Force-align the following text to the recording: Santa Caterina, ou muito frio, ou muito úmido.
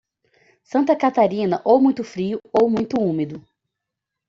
Santa 0.63 0.95
Caterina, 0.95 1.61
ou 1.63 1.79
muito 1.79 2.03
frio, 2.03 2.41
ou 2.51 2.67
muito 2.71 2.99
úmido. 2.99 3.45